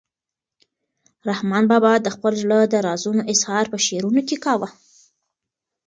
[1.29, 4.69] رحمان بابا د خپل زړه د رازونو اظهار په شعرونو کې کاوه.